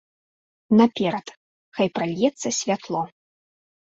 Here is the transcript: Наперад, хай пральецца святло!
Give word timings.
Наперад, 0.79 1.27
хай 1.79 1.87
пральецца 1.97 2.47
святло! 2.61 3.01